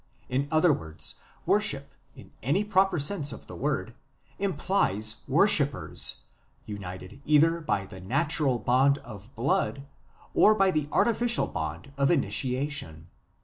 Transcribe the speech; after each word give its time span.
In 0.29 0.47
other 0.49 0.73
words, 0.73 1.19
worship 1.45 1.93
in 2.15 2.31
any 2.41 2.63
proper 2.63 2.97
sense 2.97 3.31
of 3.31 3.45
the 3.45 3.55
word 3.55 3.93
implies 4.39 5.17
worshippers, 5.27 6.21
united 6.65 7.21
either 7.23 7.59
by 7.61 7.85
the 7.85 7.99
natural 8.01 8.57
bond 8.57 8.97
of 9.05 9.31
blood 9.35 9.85
or 10.33 10.55
by 10.55 10.71
the 10.71 10.89
artificial 10.91 11.45
bond 11.45 11.91
of 11.99 12.09
initiation. 12.09 13.09